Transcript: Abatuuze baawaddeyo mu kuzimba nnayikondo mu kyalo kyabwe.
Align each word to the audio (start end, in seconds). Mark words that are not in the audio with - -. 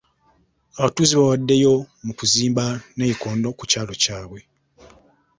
Abatuuze 0.79 1.13
baawaddeyo 1.17 1.73
mu 2.05 2.11
kuzimba 2.19 2.63
nnayikondo 2.93 3.47
mu 3.57 3.63
kyalo 3.71 3.93
kyabwe. 4.01 4.39